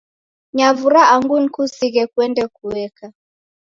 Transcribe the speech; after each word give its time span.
Nyavura 0.55 1.01
angu 1.13 1.35
nikusighe 1.41 2.01
kuende 2.11 2.43
kueka 2.55 3.05